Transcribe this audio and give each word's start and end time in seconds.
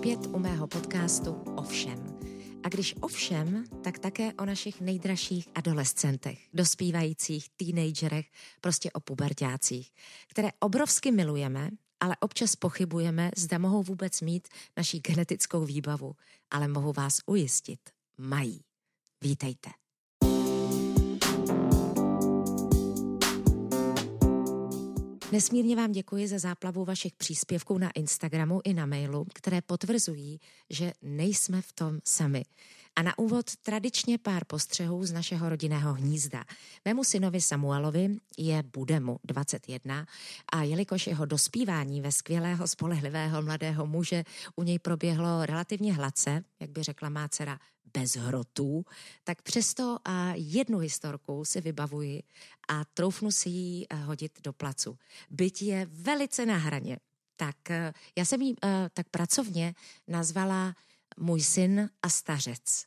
opět 0.00 0.26
u 0.26 0.38
mého 0.38 0.66
podcastu 0.66 1.32
Ovšem. 1.32 2.18
A 2.62 2.68
když 2.68 2.94
ovšem, 3.00 3.64
tak 3.82 3.98
také 3.98 4.32
o 4.32 4.44
našich 4.44 4.80
nejdražších 4.80 5.48
adolescentech, 5.54 6.38
dospívajících, 6.52 7.46
teenagerech, 7.56 8.26
prostě 8.60 8.90
o 8.90 9.00
pubertácích, 9.00 9.92
které 10.28 10.48
obrovsky 10.60 11.12
milujeme, 11.12 11.70
ale 12.00 12.16
občas 12.20 12.56
pochybujeme, 12.56 13.30
zda 13.36 13.58
mohou 13.58 13.82
vůbec 13.82 14.20
mít 14.20 14.48
naší 14.76 15.00
genetickou 15.00 15.64
výbavu. 15.64 16.12
Ale 16.50 16.68
mohu 16.68 16.92
vás 16.92 17.20
ujistit, 17.26 17.80
mají. 18.18 18.60
Vítejte. 19.22 19.70
Nesmírně 25.32 25.76
vám 25.76 25.92
děkuji 25.92 26.28
za 26.28 26.38
záplavu 26.38 26.84
vašich 26.84 27.14
příspěvků 27.14 27.78
na 27.78 27.90
Instagramu 27.90 28.60
i 28.64 28.74
na 28.74 28.86
mailu, 28.86 29.26
které 29.34 29.62
potvrzují, 29.62 30.40
že 30.70 30.92
nejsme 31.02 31.62
v 31.62 31.72
tom 31.72 31.98
sami. 32.04 32.42
A 32.96 33.02
na 33.02 33.18
úvod 33.18 33.56
tradičně 33.62 34.18
pár 34.18 34.44
postřehů 34.44 35.04
z 35.04 35.12
našeho 35.12 35.48
rodinného 35.48 35.94
hnízda. 35.94 36.44
Mému 36.84 37.04
synovi 37.04 37.40
Samuelovi 37.40 38.16
je 38.38 38.62
Budemu 38.62 39.18
21 39.24 40.06
a 40.52 40.62
jelikož 40.62 41.06
jeho 41.06 41.26
dospívání 41.26 42.00
ve 42.00 42.12
skvělého, 42.12 42.68
spolehlivého 42.68 43.42
mladého 43.42 43.86
muže 43.86 44.24
u 44.56 44.62
něj 44.62 44.78
proběhlo 44.78 45.46
relativně 45.46 45.94
hladce, 45.94 46.44
jak 46.60 46.70
by 46.70 46.82
řekla 46.82 47.08
má 47.08 47.28
dcera, 47.28 47.58
bez 47.94 48.16
hrotů, 48.16 48.84
tak 49.24 49.42
přesto 49.42 49.98
jednu 50.34 50.78
historku 50.78 51.44
si 51.44 51.60
vybavuji 51.60 52.22
a 52.68 52.84
troufnu 52.84 53.30
si 53.30 53.48
ji 53.48 53.86
eh, 53.90 53.96
hodit 53.96 54.38
do 54.42 54.52
placu. 54.52 54.98
Byť 55.30 55.62
je 55.62 55.86
velice 55.90 56.46
na 56.46 56.56
hraně. 56.56 56.98
Tak 57.36 57.70
eh, 57.70 57.92
já 58.18 58.24
jsem 58.24 58.42
ji 58.42 58.54
eh, 58.64 58.90
tak 58.92 59.08
pracovně 59.08 59.74
nazvala 60.08 60.74
můj 61.18 61.40
syn 61.40 61.90
a 62.02 62.08
stařec. 62.08 62.84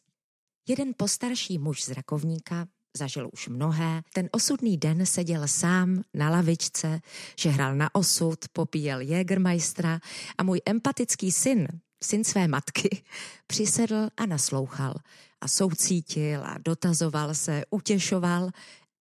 Jeden 0.67 0.93
postarší 0.97 1.57
muž 1.57 1.83
z 1.83 1.89
Rakovníka 1.89 2.67
zažil 2.97 3.29
už 3.33 3.47
mnohé. 3.47 4.01
Ten 4.13 4.29
osudný 4.31 4.77
den 4.77 5.05
seděl 5.05 5.47
sám 5.47 6.01
na 6.13 6.29
lavičce, 6.29 7.01
že 7.39 7.49
hrál 7.49 7.75
na 7.75 7.95
osud, 7.95 8.39
popíjel 8.53 9.01
Jägermeistera 9.01 9.99
a 10.37 10.43
můj 10.43 10.61
empatický 10.65 11.31
syn, 11.31 11.67
syn 12.03 12.23
své 12.23 12.47
matky, 12.47 13.03
přisedl 13.47 14.07
a 14.17 14.25
naslouchal 14.25 14.93
a 15.41 15.47
soucítil 15.47 16.41
a 16.43 16.57
dotazoval 16.65 17.33
se, 17.33 17.63
utěšoval, 17.69 18.49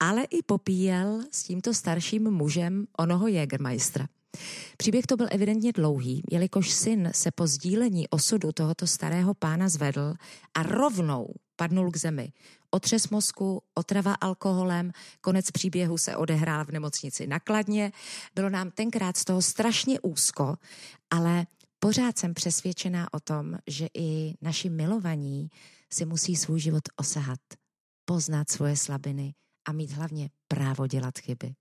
ale 0.00 0.24
i 0.24 0.42
popíjel 0.42 1.20
s 1.30 1.42
tímto 1.42 1.74
starším 1.74 2.30
mužem 2.30 2.86
onoho 2.98 3.28
Jägermeistera. 3.28 4.06
Příběh 4.76 5.06
to 5.06 5.16
byl 5.16 5.26
evidentně 5.30 5.72
dlouhý, 5.72 6.22
jelikož 6.30 6.70
syn 6.70 7.10
se 7.14 7.30
po 7.30 7.46
sdílení 7.46 8.08
osudu 8.08 8.52
tohoto 8.52 8.86
starého 8.86 9.34
pána 9.34 9.68
zvedl 9.68 10.14
a 10.54 10.62
rovnou 10.62 11.34
padnul 11.56 11.90
k 11.90 11.96
zemi. 11.96 12.32
Otřes 12.70 13.08
mozku, 13.08 13.62
otrava 13.74 14.14
alkoholem, 14.14 14.92
konec 15.20 15.50
příběhu 15.50 15.98
se 15.98 16.16
odehrál 16.16 16.64
v 16.64 16.68
nemocnici 16.68 17.26
nakladně. 17.26 17.92
Bylo 18.34 18.50
nám 18.50 18.70
tenkrát 18.70 19.16
z 19.16 19.24
toho 19.24 19.42
strašně 19.42 20.00
úzko, 20.00 20.56
ale 21.10 21.46
pořád 21.82 22.18
jsem 22.18 22.34
přesvědčená 22.34 23.14
o 23.14 23.20
tom, 23.20 23.58
že 23.66 23.88
i 23.94 24.34
naši 24.40 24.70
milovaní 24.70 25.50
si 25.92 26.04
musí 26.04 26.36
svůj 26.36 26.60
život 26.60 26.82
osahat, 26.96 27.40
poznat 28.04 28.50
svoje 28.50 28.76
slabiny 28.76 29.34
a 29.68 29.72
mít 29.72 29.90
hlavně 29.90 30.30
právo 30.48 30.86
dělat 30.86 31.18
chyby. 31.18 31.54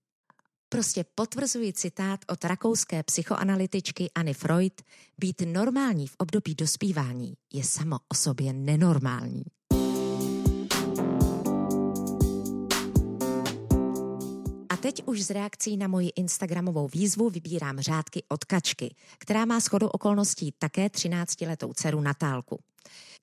Prostě 0.68 1.04
potvrzuji 1.14 1.72
citát 1.72 2.20
od 2.28 2.44
rakouské 2.44 3.02
psychoanalytičky 3.02 4.10
Anny 4.14 4.34
Freud, 4.34 4.82
být 5.18 5.40
normální 5.46 6.06
v 6.06 6.16
období 6.18 6.54
dospívání 6.54 7.34
je 7.52 7.64
samo 7.64 7.98
o 8.08 8.14
sobě 8.14 8.52
nenormální. 8.52 9.42
Teď 14.82 15.02
už 15.06 15.22
z 15.22 15.30
reakcí 15.30 15.76
na 15.76 15.88
moji 15.88 16.08
Instagramovou 16.08 16.88
výzvu 16.88 17.30
vybírám 17.30 17.80
řádky 17.80 18.22
od 18.28 18.44
Kačky, 18.44 18.94
která 19.18 19.44
má 19.44 19.60
shodou 19.60 19.86
okolností 19.86 20.54
také 20.58 20.86
13-letou 20.86 21.72
dceru 21.72 22.00
Natálku. 22.00 22.60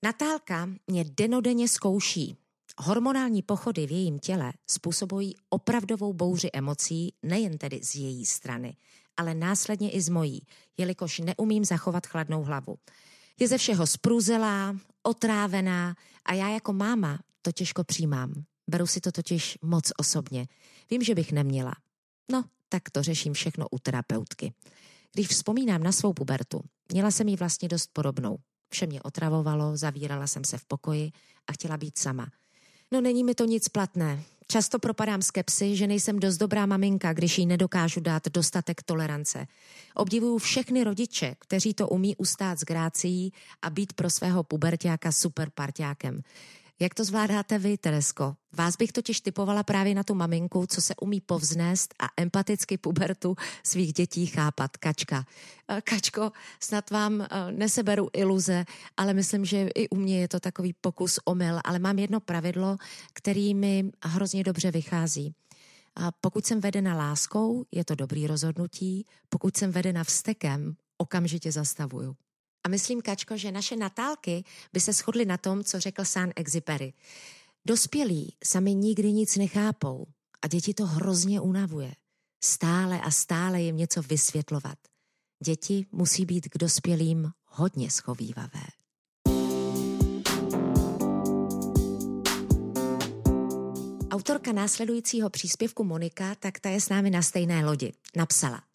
Natálka 0.04 0.70
mě 0.88 1.06
denodenně 1.18 1.68
zkouší, 1.68 2.38
Hormonální 2.78 3.42
pochody 3.42 3.88
v 3.88 3.92
jejím 3.92 4.20
těle 4.20 4.54
způsobují 4.70 5.36
opravdovou 5.50 6.14
bouři 6.14 6.50
emocí 6.54 7.14
nejen 7.24 7.58
tedy 7.58 7.80
z 7.84 7.96
její 7.96 8.26
strany, 8.26 8.76
ale 9.18 9.36
následně 9.36 9.92
i 9.92 10.02
z 10.02 10.10
mojí, 10.10 10.42
jelikož 10.78 11.20
neumím 11.20 11.66
zachovat 11.66 12.08
chladnou 12.08 12.44
hlavu. 12.44 12.76
Je 13.40 13.48
ze 13.48 13.58
všeho 13.58 13.88
sprůzelá, 13.88 14.76
otrávená 15.04 15.96
a 16.26 16.34
já 16.34 16.50
jako 16.50 16.74
máma 16.74 17.20
to 17.42 17.52
těžko 17.52 17.84
přijímám. 17.84 18.34
Beru 18.70 18.88
si 18.88 19.02
to 19.02 19.12
totiž 19.12 19.58
moc 19.62 19.92
osobně. 19.98 20.48
Vím, 20.92 21.04
že 21.04 21.16
bych 21.16 21.32
neměla. 21.32 21.74
No, 22.32 22.44
tak 22.70 22.90
to 22.90 23.04
řeším 23.04 23.34
všechno 23.34 23.68
u 23.72 23.80
terapeutky. 23.80 24.54
Když 25.14 25.28
vzpomínám 25.28 25.84
na 25.84 25.92
svou 25.92 26.14
pubertu, 26.14 26.62
měla 26.92 27.12
jsem 27.12 27.28
ji 27.28 27.36
vlastně 27.36 27.68
dost 27.68 27.90
podobnou. 27.94 28.38
Vše 28.70 28.86
mě 28.86 29.02
otravovalo, 29.02 29.78
zavírala 29.78 30.28
jsem 30.28 30.44
se 30.44 30.58
v 30.58 30.66
pokoji 30.66 31.12
a 31.48 31.54
chtěla 31.54 31.78
být 31.78 31.98
sama– 31.98 32.28
No 32.92 33.02
není 33.02 33.24
mi 33.24 33.36
to 33.36 33.46
nic 33.46 33.70
platné. 33.70 34.24
Často 34.48 34.80
propadám 34.80 35.22
skepsy, 35.22 35.76
že 35.76 35.88
nejsem 35.88 36.20
dost 36.20 36.38
dobrá 36.38 36.66
maminka, 36.66 37.14
když 37.14 37.38
jí 37.38 37.46
nedokážu 37.46 38.00
dát 38.00 38.28
dostatek 38.34 38.84
tolerance. 38.84 39.48
Obdivuju 39.96 40.38
všechny 40.38 40.84
rodiče, 40.84 41.36
kteří 41.40 41.74
to 41.74 41.88
umí 41.88 42.16
ustát 42.16 42.60
s 42.60 42.64
grácií 42.64 43.34
a 43.62 43.70
být 43.70 43.94
pro 43.94 44.10
svého 44.10 44.44
pubertáka 44.44 45.12
super 45.12 45.50
parťákem. 45.56 46.22
Jak 46.82 46.94
to 46.94 47.04
zvládáte 47.04 47.60
vy, 47.60 47.78
Teresko? 47.78 48.36
Vás 48.54 48.76
bych 48.76 48.92
totiž 48.92 49.22
typovala 49.22 49.64
právě 49.64 49.96
na 49.96 50.04
tu 50.04 50.16
maminku, 50.16 50.66
co 50.68 50.82
se 50.82 50.96
umí 50.96 51.22
povznést 51.22 51.94
a 52.00 52.08
empaticky 52.18 52.78
pubertu 52.78 53.36
svých 53.64 53.94
dětí 53.94 54.26
chápat. 54.26 54.78
Kačka. 54.78 55.26
Eh, 55.68 55.82
Kačko, 55.82 56.32
snad 56.60 56.90
vám 56.92 57.22
eh, 57.22 57.28
neseberu 57.52 58.10
iluze, 58.14 58.66
ale 58.98 59.14
myslím, 59.14 59.46
že 59.46 59.68
i 59.76 59.90
u 59.90 59.96
mě 59.96 60.22
je 60.22 60.28
to 60.28 60.40
takový 60.40 60.74
pokus 60.74 61.20
omyl, 61.26 61.60
ale 61.64 61.80
mám 61.80 62.00
jedno 62.00 62.20
pravidlo, 62.20 62.78
který 63.14 63.54
mi 63.54 63.92
hrozně 64.04 64.44
dobře 64.44 64.72
vychází. 64.72 65.34
Pokud 66.22 66.46
jsem 66.46 66.60
vedena 66.60 66.96
láskou, 66.96 67.66
je 67.72 67.86
to 67.86 67.96
dobrý 67.96 68.28
rozhodnutí, 68.28 69.06
pokud 69.30 69.58
jsem 69.58 69.72
vedena 69.72 70.04
vztekem, 70.04 70.76
okamžitě 70.98 71.52
zastavuju. 71.52 72.16
A 72.64 72.70
myslím, 72.70 73.02
Kačko, 73.02 73.38
že 73.38 73.52
naše 73.52 73.76
natálky 73.76 74.44
by 74.74 74.80
se 74.80 74.94
shodly 74.94 75.26
na 75.26 75.38
tom, 75.38 75.64
co 75.64 75.80
řekl 75.80 76.06
sán 76.06 76.32
Exupery. 76.36 76.94
Dospělí 77.66 78.36
sami 78.44 78.76
nikdy 78.76 79.12
nic 79.14 79.38
nechápou 79.38 80.08
a 80.42 80.48
děti 80.48 80.74
to 80.74 80.86
hrozně 80.86 81.42
unavuje. 81.42 81.94
Stále 82.44 83.02
a 83.02 83.12
stále 83.12 83.62
jim 83.62 83.78
něco 83.78 84.02
vysvětlovat. 84.02 84.78
Děti 85.44 85.86
musí 85.92 86.26
být 86.26 86.50
k 86.50 86.58
dospělým 86.58 87.32
hodně 87.46 87.92
schovývavé. 87.92 88.64
Autorka 94.12 94.52
následujícího 94.52 95.30
příspěvku 95.30 95.84
Monika, 95.84 96.36
tak 96.36 96.60
ta 96.60 96.70
je 96.70 96.82
s 96.82 96.90
námi 96.90 97.10
na 97.10 97.22
stejné 97.22 97.66
lodi. 97.66 97.94
Napsala. 98.16 98.69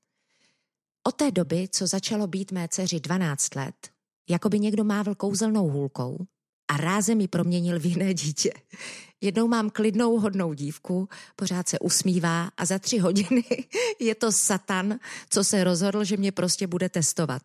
Od 1.06 1.14
té 1.14 1.30
doby, 1.30 1.68
co 1.70 1.86
začalo 1.86 2.26
být 2.26 2.52
mé 2.52 2.68
dceři 2.68 3.00
12 3.00 3.54
let, 3.54 3.74
jako 4.30 4.48
by 4.48 4.60
někdo 4.60 4.84
mávl 4.84 5.14
kouzelnou 5.14 5.68
hůlkou 5.68 6.26
a 6.68 6.76
rázem 6.76 7.18
mi 7.18 7.28
proměnil 7.28 7.80
v 7.80 7.86
jiné 7.86 8.14
dítě. 8.14 8.52
Jednou 9.20 9.48
mám 9.48 9.70
klidnou, 9.70 10.18
hodnou 10.18 10.52
dívku, 10.52 11.08
pořád 11.36 11.68
se 11.68 11.78
usmívá 11.78 12.50
a 12.56 12.64
za 12.64 12.78
tři 12.78 12.98
hodiny 12.98 13.44
je 14.00 14.14
to 14.14 14.32
satan, 14.32 14.98
co 15.30 15.44
se 15.44 15.64
rozhodl, 15.64 16.04
že 16.04 16.16
mě 16.16 16.32
prostě 16.32 16.66
bude 16.66 16.88
testovat. 16.88 17.42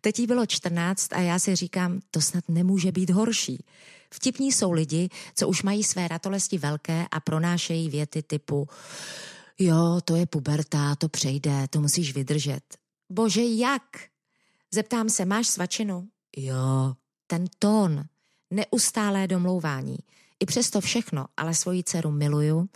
Teď 0.00 0.18
jí 0.18 0.26
bylo 0.26 0.46
14 0.46 1.12
a 1.12 1.20
já 1.20 1.38
si 1.38 1.56
říkám, 1.56 2.00
to 2.10 2.20
snad 2.20 2.44
nemůže 2.48 2.92
být 2.92 3.10
horší. 3.10 3.64
Vtipní 4.14 4.52
jsou 4.52 4.72
lidi, 4.72 5.08
co 5.34 5.48
už 5.48 5.62
mají 5.62 5.84
své 5.84 6.08
ratolesti 6.08 6.58
velké 6.58 7.06
a 7.10 7.20
pronášejí 7.20 7.90
věty 7.90 8.22
typu 8.22 8.68
jo, 9.58 10.00
to 10.04 10.16
je 10.16 10.26
puberta, 10.26 10.94
to 10.94 11.08
přejde, 11.08 11.66
to 11.70 11.80
musíš 11.80 12.14
vydržet. 12.14 12.85
Bože, 13.10 13.42
jak? 13.42 13.82
Zeptám 14.74 15.08
se, 15.08 15.24
máš 15.24 15.48
svačinu? 15.48 16.08
Jo. 16.36 16.94
Ten 17.26 17.44
tón, 17.58 18.04
neustálé 18.50 19.26
domlouvání. 19.26 19.96
I 20.40 20.46
přesto 20.46 20.80
všechno, 20.80 21.26
ale 21.36 21.54
svoji 21.54 21.84
dceru 21.84 22.10
miluju, 22.10 22.68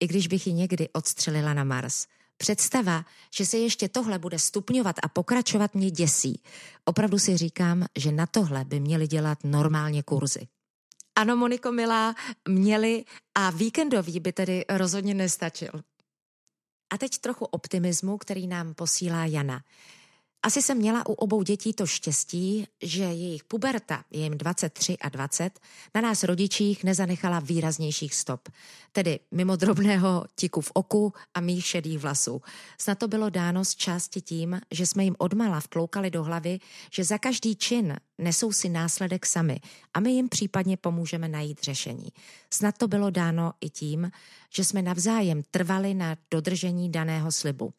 i 0.00 0.06
když 0.06 0.26
bych 0.26 0.46
ji 0.46 0.52
někdy 0.52 0.88
odstřelila 0.88 1.54
na 1.54 1.64
Mars. 1.64 2.06
Představa, 2.36 3.04
že 3.36 3.46
se 3.46 3.58
ještě 3.58 3.88
tohle 3.88 4.18
bude 4.18 4.38
stupňovat 4.38 4.96
a 5.02 5.08
pokračovat 5.08 5.74
mě 5.74 5.90
děsí. 5.90 6.42
Opravdu 6.84 7.18
si 7.18 7.36
říkám, 7.36 7.86
že 7.96 8.12
na 8.12 8.26
tohle 8.26 8.64
by 8.64 8.80
měli 8.80 9.06
dělat 9.06 9.38
normálně 9.44 10.02
kurzy. 10.02 10.48
Ano, 11.16 11.36
Moniko 11.36 11.72
milá, 11.72 12.14
měli 12.48 13.04
a 13.34 13.50
víkendový 13.50 14.20
by 14.20 14.32
tedy 14.32 14.64
rozhodně 14.68 15.14
nestačil. 15.14 15.70
A 16.94 16.98
teď 16.98 17.18
trochu 17.18 17.44
optimismu, 17.44 18.18
který 18.18 18.46
nám 18.46 18.74
posílá 18.74 19.26
Jana. 19.26 19.62
Asi 20.44 20.62
jsem 20.62 20.78
měla 20.78 21.06
u 21.08 21.12
obou 21.12 21.42
dětí 21.42 21.72
to 21.72 21.86
štěstí, 21.86 22.66
že 22.82 23.02
jejich 23.02 23.44
puberta, 23.44 24.04
je 24.10 24.20
jim 24.20 24.38
23 24.38 24.98
a 24.98 25.08
20, 25.08 25.60
na 25.94 26.00
nás 26.00 26.22
rodičích 26.24 26.84
nezanechala 26.84 27.40
výraznějších 27.40 28.14
stop. 28.14 28.48
Tedy 28.92 29.20
mimo 29.30 29.56
drobného 29.56 30.24
tiku 30.34 30.60
v 30.60 30.70
oku 30.74 31.12
a 31.34 31.40
mých 31.40 31.66
šedých 31.66 31.98
vlasů. 31.98 32.42
Snad 32.78 32.98
to 32.98 33.08
bylo 33.08 33.30
dáno 33.30 33.64
z 33.64 33.74
části 33.74 34.20
tím, 34.20 34.60
že 34.70 34.86
jsme 34.86 35.04
jim 35.04 35.16
odmala 35.18 35.60
vtloukali 35.60 36.10
do 36.10 36.24
hlavy, 36.24 36.58
že 36.92 37.04
za 37.04 37.18
každý 37.18 37.56
čin 37.56 37.96
nesou 38.18 38.52
si 38.52 38.68
následek 38.68 39.26
sami 39.26 39.60
a 39.94 40.00
my 40.00 40.12
jim 40.12 40.28
případně 40.28 40.76
pomůžeme 40.76 41.28
najít 41.28 41.62
řešení. 41.62 42.08
Snad 42.50 42.78
to 42.78 42.88
bylo 42.88 43.10
dáno 43.10 43.52
i 43.60 43.70
tím, 43.70 44.10
že 44.54 44.64
jsme 44.64 44.82
navzájem 44.82 45.42
trvali 45.50 45.94
na 45.94 46.16
dodržení 46.30 46.90
daného 46.92 47.32
slibu. 47.32 47.72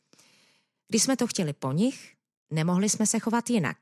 Když 0.88 1.04
jsme 1.04 1.18
to 1.18 1.28
chtěli 1.28 1.54
po 1.54 1.72
nich, 1.72 2.15
Nemohli 2.52 2.90
jsme 2.90 3.06
se 3.06 3.20
chovat 3.20 3.50
jinak. 3.50 3.78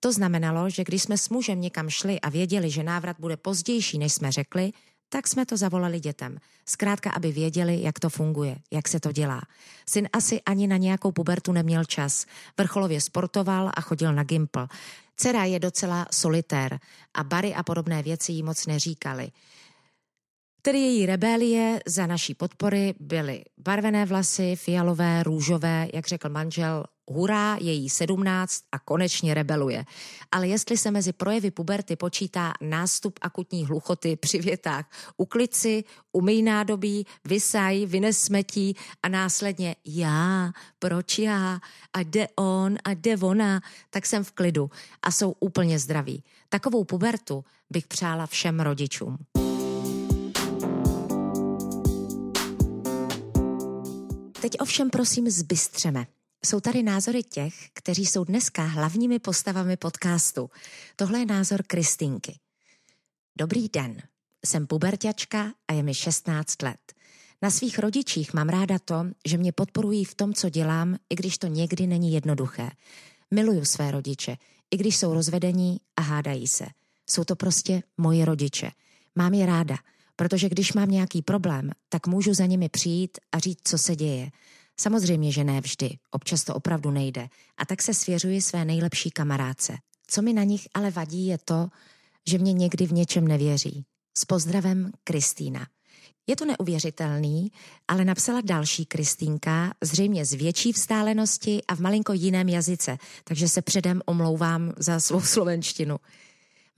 To 0.00 0.12
znamenalo, 0.12 0.70
že 0.70 0.84
když 0.84 1.02
jsme 1.02 1.18
s 1.18 1.28
mužem 1.28 1.60
někam 1.60 1.90
šli 1.90 2.20
a 2.20 2.28
věděli, 2.28 2.70
že 2.70 2.82
návrat 2.82 3.16
bude 3.20 3.36
pozdější, 3.36 3.98
než 3.98 4.12
jsme 4.12 4.32
řekli, 4.32 4.72
tak 5.08 5.28
jsme 5.28 5.46
to 5.46 5.56
zavolali 5.56 6.00
dětem. 6.00 6.38
Zkrátka, 6.66 7.10
aby 7.10 7.32
věděli, 7.32 7.82
jak 7.82 8.00
to 8.00 8.10
funguje, 8.10 8.56
jak 8.70 8.88
se 8.88 9.00
to 9.00 9.12
dělá. 9.12 9.42
Syn 9.86 10.08
asi 10.12 10.40
ani 10.42 10.66
na 10.66 10.76
nějakou 10.76 11.12
pubertu 11.12 11.52
neměl 11.52 11.84
čas. 11.84 12.26
Vrcholově 12.58 13.00
sportoval 13.00 13.70
a 13.74 13.80
chodil 13.80 14.12
na 14.12 14.22
gimpl. 14.22 14.66
Dcera 15.16 15.44
je 15.44 15.58
docela 15.58 16.06
solitér 16.12 16.78
a 17.14 17.24
bary 17.24 17.54
a 17.54 17.62
podobné 17.62 18.02
věci 18.02 18.32
jí 18.32 18.42
moc 18.42 18.66
neříkali. 18.66 19.30
Tedy 20.62 20.78
její 20.78 21.06
rebelie 21.06 21.80
za 21.86 22.06
naší 22.06 22.34
podpory 22.34 22.94
byly 23.00 23.44
barvené 23.58 24.06
vlasy, 24.06 24.56
fialové, 24.56 25.22
růžové, 25.22 25.88
jak 25.94 26.06
řekl 26.06 26.28
manžel, 26.28 26.84
hurá, 27.08 27.56
je 27.60 27.72
jí 27.72 27.90
sedmnáct 27.90 28.62
a 28.72 28.78
konečně 28.78 29.34
rebeluje. 29.34 29.84
Ale 30.32 30.48
jestli 30.48 30.76
se 30.76 30.90
mezi 30.90 31.12
projevy 31.12 31.50
puberty 31.50 31.96
počítá 31.96 32.52
nástup 32.60 33.18
akutní 33.22 33.66
hluchoty 33.66 34.16
při 34.16 34.38
větách 34.38 34.90
uklid 35.16 35.54
si, 35.54 35.84
umyj 36.12 36.42
nádobí, 36.42 37.06
vysaj, 37.24 37.86
vynes 37.86 38.18
smetí 38.18 38.76
a 39.02 39.08
následně 39.08 39.76
já, 39.84 40.52
proč 40.78 41.18
já 41.18 41.60
a 41.92 42.00
jde 42.00 42.28
on 42.36 42.76
a 42.84 42.90
jde 42.90 43.16
ona, 43.16 43.60
tak 43.90 44.06
jsem 44.06 44.24
v 44.24 44.32
klidu 44.32 44.70
a 45.02 45.10
jsou 45.10 45.34
úplně 45.40 45.78
zdraví. 45.78 46.24
Takovou 46.48 46.84
pubertu 46.84 47.44
bych 47.70 47.86
přála 47.86 48.26
všem 48.26 48.60
rodičům. 48.60 49.18
Teď 54.40 54.60
ovšem 54.60 54.90
prosím 54.90 55.30
zbystřeme. 55.30 56.06
Jsou 56.44 56.60
tady 56.60 56.82
názory 56.82 57.22
těch, 57.22 57.54
kteří 57.72 58.06
jsou 58.06 58.24
dneska 58.24 58.62
hlavními 58.62 59.18
postavami 59.18 59.76
podcastu. 59.76 60.50
Tohle 60.96 61.18
je 61.18 61.26
názor 61.26 61.62
Kristinky. 61.66 62.38
Dobrý 63.38 63.68
den, 63.68 64.02
jsem 64.46 64.66
puberťačka 64.66 65.52
a 65.68 65.72
je 65.72 65.82
mi 65.82 65.94
16 65.94 66.62
let. 66.62 66.80
Na 67.42 67.50
svých 67.50 67.78
rodičích 67.78 68.34
mám 68.34 68.48
ráda 68.48 68.78
to, 68.78 69.06
že 69.26 69.38
mě 69.38 69.52
podporují 69.52 70.04
v 70.04 70.14
tom, 70.14 70.34
co 70.34 70.48
dělám, 70.48 70.96
i 71.10 71.14
když 71.14 71.38
to 71.38 71.46
někdy 71.46 71.86
není 71.86 72.12
jednoduché. 72.12 72.70
Miluju 73.30 73.64
své 73.64 73.90
rodiče, 73.90 74.36
i 74.70 74.76
když 74.76 74.96
jsou 74.96 75.14
rozvedení 75.14 75.80
a 75.96 76.02
hádají 76.02 76.48
se. 76.48 76.66
Jsou 77.10 77.24
to 77.24 77.36
prostě 77.36 77.82
moji 77.98 78.24
rodiče. 78.24 78.70
Mám 79.14 79.34
je 79.34 79.46
ráda, 79.46 79.76
protože 80.20 80.48
když 80.48 80.72
mám 80.72 80.90
nějaký 80.90 81.22
problém, 81.22 81.70
tak 81.88 82.06
můžu 82.06 82.34
za 82.34 82.46
nimi 82.46 82.68
přijít 82.68 83.18
a 83.32 83.38
říct, 83.38 83.60
co 83.64 83.78
se 83.78 83.96
děje. 83.96 84.30
Samozřejmě, 84.80 85.32
že 85.32 85.44
ne 85.44 85.60
vždy, 85.60 85.98
občas 86.10 86.44
to 86.44 86.54
opravdu 86.54 86.90
nejde 86.90 87.28
a 87.56 87.66
tak 87.66 87.82
se 87.82 87.94
svěřuji 87.94 88.42
své 88.42 88.64
nejlepší 88.64 89.10
kamarádce. 89.10 89.76
Co 90.06 90.22
mi 90.22 90.32
na 90.32 90.44
nich 90.44 90.68
ale 90.74 90.90
vadí 90.90 91.26
je 91.26 91.38
to, 91.38 91.68
že 92.28 92.38
mě 92.38 92.52
někdy 92.52 92.86
v 92.86 92.92
něčem 92.92 93.28
nevěří. 93.28 93.84
S 94.18 94.24
pozdravem 94.24 94.92
Kristýna. 95.04 95.66
Je 96.26 96.36
to 96.36 96.44
neuvěřitelný, 96.44 97.52
ale 97.88 98.04
napsala 98.04 98.40
další 98.40 98.84
Kristýnka, 98.86 99.74
zřejmě 99.82 100.24
z 100.24 100.32
větší 100.32 100.72
vzdálenosti 100.72 101.60
a 101.68 101.74
v 101.74 101.80
malinko 101.80 102.12
jiném 102.12 102.48
jazyce, 102.48 102.98
takže 103.24 103.48
se 103.48 103.62
předem 103.62 104.02
omlouvám 104.06 104.72
za 104.76 105.00
svou 105.00 105.20
slovenštinu. 105.34 105.96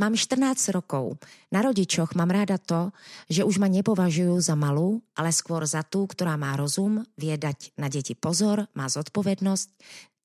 Mám 0.03 0.19
14 0.19 0.75
rokov. 0.75 1.15
Na 1.55 1.63
rodičoch 1.63 2.19
mám 2.19 2.35
ráda 2.35 2.59
to, 2.59 2.91
že 3.31 3.47
už 3.47 3.63
ma 3.63 3.71
nepovažujú 3.71 4.35
za 4.43 4.59
malú, 4.59 4.99
ale 5.15 5.31
skôr 5.31 5.63
za 5.63 5.87
tú, 5.87 6.11
ktorá 6.11 6.35
má 6.35 6.59
rozum, 6.59 7.07
vie 7.15 7.39
dať 7.39 7.71
na 7.79 7.87
deti 7.87 8.19
pozor, 8.19 8.67
má 8.75 8.91
zodpovednosť, 8.91 9.69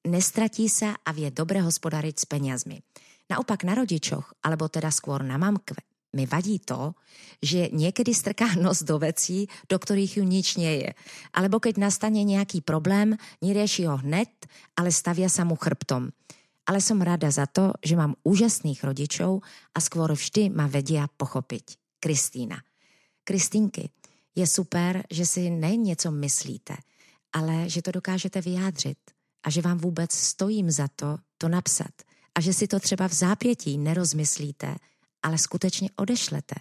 nestratí 0.09 0.65
sa 0.65 0.97
a 1.05 1.13
vie 1.13 1.29
dobre 1.29 1.61
hospodariť 1.61 2.15
s 2.17 2.25
peniazmi. 2.25 2.81
Naopak 3.29 3.69
na 3.69 3.77
rodičoch, 3.77 4.41
alebo 4.41 4.65
teda 4.65 4.89
skôr 4.89 5.21
na 5.21 5.37
mamkve, 5.37 5.77
mi 6.17 6.25
vadí 6.25 6.57
to, 6.57 6.97
že 7.37 7.69
niekedy 7.69 8.17
strká 8.17 8.57
nos 8.65 8.81
do 8.81 8.97
vecí, 8.97 9.45
do 9.69 9.77
ktorých 9.77 10.17
ju 10.17 10.23
nič 10.25 10.57
nie 10.57 10.89
je. 10.89 10.91
Alebo 11.37 11.61
keď 11.61 11.77
nastane 11.77 12.25
nejaký 12.25 12.65
problém, 12.65 13.13
nerieši 13.45 13.85
ho 13.85 14.01
hned, 14.01 14.33
ale 14.73 14.89
stavia 14.89 15.29
sa 15.29 15.45
mu 15.45 15.53
chrbtom 15.53 16.09
ale 16.67 16.83
som 16.83 16.99
rada 16.99 17.31
za 17.31 17.47
to, 17.47 17.73
že 17.79 17.95
mám 17.95 18.19
úžasných 18.27 18.83
rodičov 18.83 19.39
a 19.71 19.79
skôr 19.79 20.11
vždy 20.11 20.51
ma 20.51 20.67
vedia 20.67 21.07
pochopiť. 21.07 21.79
Kristýna. 22.03 22.59
Kristýnky, 23.23 23.89
je 24.35 24.47
super, 24.47 25.03
že 25.11 25.25
si 25.25 25.49
ne 25.49 25.75
něco 25.75 26.11
myslíte, 26.11 26.75
ale 27.33 27.69
že 27.69 27.81
to 27.81 27.91
dokážete 27.91 28.41
vyjádřit 28.41 28.97
a 29.43 29.49
že 29.49 29.61
vám 29.61 29.77
vůbec 29.77 30.13
stojím 30.13 30.71
za 30.71 30.87
to 30.87 31.17
to 31.37 31.49
napsat 31.49 31.93
a 32.35 32.41
že 32.41 32.53
si 32.53 32.67
to 32.67 32.79
třeba 32.79 33.07
v 33.07 33.13
zápětí 33.13 33.77
nerozmyslíte, 33.77 34.75
ale 35.23 35.37
skutečně 35.37 35.89
odešlete. 35.95 36.55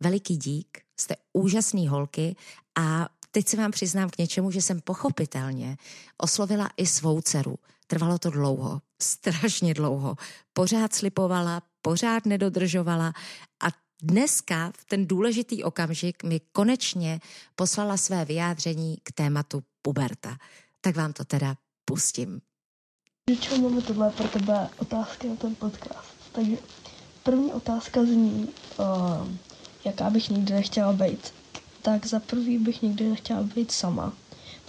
Veliký 0.00 0.36
dík, 0.36 0.78
jste 0.96 1.14
úžasný 1.32 1.88
holky 1.88 2.36
a 2.78 3.08
teď 3.30 3.48
se 3.48 3.56
vám 3.56 3.70
přiznám 3.70 4.10
k 4.10 4.18
něčemu, 4.18 4.50
že 4.50 4.62
jsem 4.62 4.80
pochopitelně 4.80 5.76
oslovila 6.18 6.70
i 6.76 6.86
svou 6.86 7.20
dceru. 7.20 7.58
Trvalo 7.86 8.18
to 8.18 8.30
dlouho, 8.30 8.80
strašně 9.02 9.74
dlouho. 9.74 10.16
Pořád 10.52 10.94
slipovala, 10.94 11.62
pořád 11.82 12.26
nedodržovala 12.26 13.12
a 13.64 13.66
dneska 14.02 14.72
v 14.76 14.84
ten 14.84 15.06
důležitý 15.06 15.64
okamžik 15.64 16.22
mi 16.22 16.40
konečně 16.52 17.20
poslala 17.56 17.96
své 17.96 18.24
vyjádření 18.24 18.96
k 19.02 19.12
tématu 19.12 19.62
puberta. 19.82 20.36
Tak 20.80 20.96
vám 20.96 21.12
to 21.12 21.24
teda 21.24 21.54
pustím. 21.84 22.40
Čau, 23.40 23.60
máme 23.60 23.82
tohle 23.82 24.10
pro 24.10 24.28
tebe 24.28 24.68
otázky 24.78 25.28
na 25.28 25.36
ten 25.36 25.54
podcast. 25.54 26.14
Takže 26.32 26.56
první 27.22 27.52
otázka 27.52 28.04
zní, 28.04 28.48
uh, 28.78 29.28
jaká 29.84 30.10
bych 30.10 30.30
nikdy 30.30 30.54
nechtěla 30.54 30.92
být. 30.92 31.34
Tak 31.82 32.06
za 32.06 32.20
prvý 32.20 32.58
bych 32.58 32.82
nikdy 32.82 33.08
nechtěla 33.08 33.42
být 33.42 33.72
sama 33.72 34.12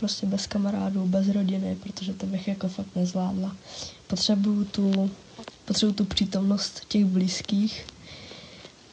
prostě 0.04 0.26
bez 0.26 0.48
kamarádů, 0.48 1.06
bez 1.06 1.28
rodiny, 1.28 1.78
protože 1.84 2.14
to 2.14 2.26
bych 2.26 2.48
jako 2.48 2.68
fakt 2.68 2.96
nezvládla. 2.96 3.56
Potřebuju 4.14 4.66
tu, 4.66 5.12
potřebuju 5.66 5.94
tu 5.94 6.06
přítomnost 6.06 6.82
těch 6.88 7.06
blízkých 7.06 7.86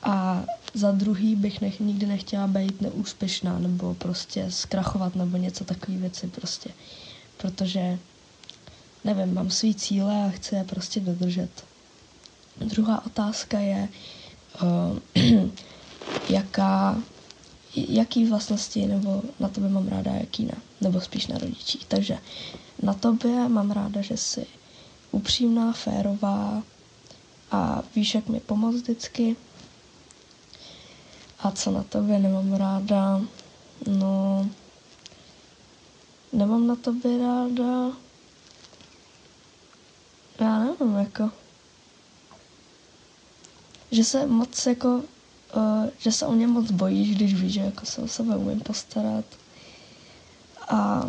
a 0.03 0.45
za 0.75 0.93
druhý 0.93 1.37
bych 1.37 1.61
nech, 1.61 1.81
nikdy 1.81 2.07
nechtěla 2.07 2.47
být 2.47 2.81
neúspěšná 2.81 3.59
nebo 3.59 3.95
prostě 3.95 4.47
zkrachovat 4.51 5.15
nebo 5.17 5.37
něco 5.37 5.65
takové 5.65 5.99
věci 5.99 6.27
prostě. 6.27 6.71
Protože, 7.37 7.99
nevím, 9.05 9.35
mám 9.35 9.51
svý 9.51 9.75
cíle 9.75 10.25
a 10.25 10.31
chci 10.31 10.55
je 10.55 10.65
prostě 10.65 11.01
dodržet. 11.01 11.65
Druhá 12.57 13.07
otázka 13.07 13.59
je, 13.59 13.89
uh, 14.63 14.99
jaká 16.29 17.03
jaký 17.77 18.25
vlastnosti 18.25 18.87
nebo 18.87 19.23
na 19.41 19.49
tobě 19.49 19.71
mám 19.71 19.89
ráda, 19.89 20.13
jaký 20.13 20.45
ne. 20.45 20.57
Nebo 20.81 21.01
spíš 21.01 21.27
na 21.27 21.39
rodičích. 21.39 21.87
Takže 21.87 22.19
na 22.83 22.95
tobě 22.95 23.49
mám 23.49 23.71
ráda, 23.71 24.01
že 24.01 24.17
jsi 24.17 24.47
upřímná, 25.11 25.73
férová 25.73 26.63
a 27.51 27.83
víš, 27.97 28.15
jak 28.15 28.29
mi 28.29 28.41
pomoct 28.41 28.75
vždycky. 28.75 29.37
A 31.39 31.51
co 31.51 31.71
na 31.71 31.83
tobě 31.83 32.19
nemám 32.19 32.53
ráda? 32.53 33.21
No, 33.87 34.49
nemám 36.33 36.67
na 36.67 36.77
tobě 36.77 37.19
ráda. 37.19 37.97
Já 40.41 40.59
nevím, 40.59 40.97
jako. 40.97 41.31
Že 43.91 44.05
se 44.05 44.27
moc 44.27 44.67
jako 44.67 45.03
uh, 45.57 45.89
že 45.99 46.13
se 46.13 46.27
o 46.27 46.33
mě 46.33 46.47
moc 46.47 46.71
bojíš, 46.71 47.17
když 47.17 47.35
víš, 47.35 47.53
že 47.53 47.61
jako 47.61 47.87
se 47.87 48.03
o 48.03 48.09
sebe 48.09 48.37
umím 48.37 48.61
postarat. 48.61 49.25
A 50.69 51.09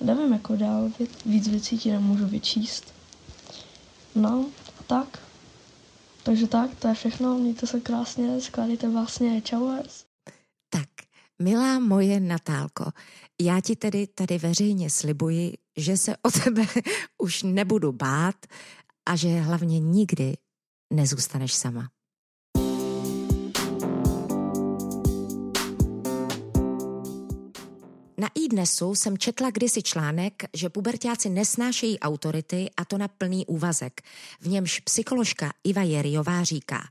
nevím, 0.00 0.32
jako 0.32 0.56
dál 0.56 0.90
víc 1.26 1.48
věcí 1.48 1.78
ti 1.78 1.92
nemůžu 1.92 2.26
vyčíst. 2.26 2.93
No, 4.14 4.50
a 4.78 4.82
tak. 4.82 5.18
Takže 6.22 6.46
tak, 6.46 6.74
to 6.74 6.88
je 6.88 6.94
všechno. 6.94 7.38
Mějte 7.38 7.66
se 7.66 7.80
krásně, 7.80 8.40
skládejte 8.40 8.88
vlastně. 8.88 9.42
Čau. 9.42 9.70
Tak, 10.70 10.88
Milá 11.42 11.78
moje 11.78 12.20
Natálko, 12.20 12.84
já 13.40 13.60
ti 13.60 13.76
tedy 13.76 14.06
tady 14.06 14.38
veřejně 14.38 14.90
slibuji, 14.90 15.54
že 15.76 15.96
se 15.96 16.16
o 16.16 16.30
tebe 16.30 16.62
už 17.18 17.42
nebudu 17.42 17.92
bát 17.92 18.46
a 19.06 19.16
že 19.16 19.40
hlavně 19.40 19.80
nikdy 19.80 20.36
nezůstaneš 20.92 21.54
sama. 21.54 21.88
Na 28.24 28.30
iDnesu 28.34 28.94
jsem 28.94 29.18
četla 29.18 29.50
kdysi 29.50 29.82
článek, 29.82 30.42
že 30.54 30.68
pubertáci 30.68 31.30
nesnášejí 31.30 31.98
autority 31.98 32.70
a 32.76 32.84
to 32.84 32.98
na 32.98 33.08
plný 33.08 33.46
úvazek. 33.46 34.02
V 34.40 34.48
němž 34.48 34.80
psycholožka 34.80 35.52
Iva 35.64 35.82
Jeriová 35.82 36.44
říká, 36.44 36.88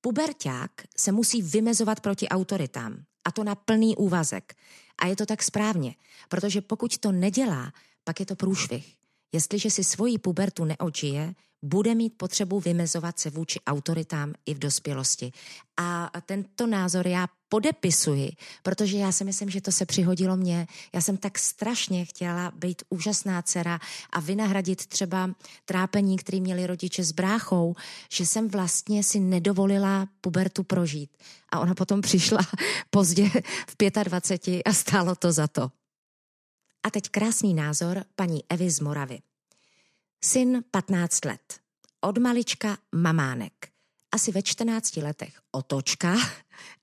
puberták 0.00 0.70
se 0.96 1.12
musí 1.12 1.42
vymezovat 1.42 2.00
proti 2.00 2.28
autoritám 2.28 3.04
a 3.24 3.32
to 3.32 3.44
na 3.44 3.54
plný 3.54 3.96
úvazek. 3.96 4.54
A 4.98 5.06
je 5.06 5.16
to 5.16 5.26
tak 5.26 5.42
správně, 5.42 5.94
protože 6.28 6.60
pokud 6.60 6.98
to 6.98 7.12
nedělá, 7.12 7.72
pak 8.04 8.20
je 8.20 8.26
to 8.26 8.36
průšvih. 8.36 8.96
Jestliže 9.34 9.70
si 9.70 9.84
svoji 9.84 10.18
pubertu 10.18 10.64
neočije, 10.64 11.34
bude 11.62 11.94
mít 11.94 12.12
potřebu 12.16 12.60
vymezovat 12.60 13.18
se 13.18 13.30
vůči 13.30 13.60
autoritám 13.66 14.32
i 14.46 14.54
v 14.54 14.58
dospělosti. 14.58 15.32
A 15.76 16.10
tento 16.26 16.66
názor 16.66 17.06
já 17.06 17.26
podepisuji, 17.48 18.30
protože 18.62 18.96
já 18.96 19.12
si 19.12 19.24
myslím, 19.24 19.50
že 19.50 19.60
to 19.60 19.72
se 19.72 19.86
přihodilo 19.86 20.36
mně. 20.36 20.66
Já 20.94 21.00
jsem 21.00 21.16
tak 21.16 21.38
strašně 21.38 22.04
chtěla 22.04 22.52
být 22.54 22.82
úžasná 22.88 23.42
dcera 23.42 23.78
a 24.12 24.20
vynahradit 24.20 24.86
třeba 24.86 25.30
trápení, 25.64 26.16
který 26.16 26.40
měli 26.40 26.66
rodiče 26.66 27.04
s 27.04 27.12
bráchou, 27.12 27.74
že 28.12 28.26
jsem 28.26 28.48
vlastně 28.48 29.02
si 29.02 29.20
nedovolila 29.20 30.08
pubertu 30.20 30.62
prožít. 30.62 31.10
A 31.52 31.60
ona 31.60 31.74
potom 31.74 32.00
přišla 32.00 32.40
pozdě 32.90 33.30
v 33.68 34.02
25 34.04 34.62
a 34.62 34.72
stálo 34.72 35.14
to 35.14 35.32
za 35.32 35.48
to. 35.48 35.83
A 36.84 36.90
teď 36.90 37.08
krásný 37.08 37.54
názor 37.54 38.04
paní 38.16 38.44
Evy 38.48 38.70
z 38.70 38.80
Moravy. 38.80 39.18
Syn 40.24 40.64
15 40.70 41.24
let. 41.24 41.60
Od 42.00 42.18
malička 42.18 42.78
mamánek. 42.94 43.52
Asi 44.12 44.32
ve 44.32 44.42
14 44.42 44.96
letech 44.96 45.40
otočka 45.50 46.16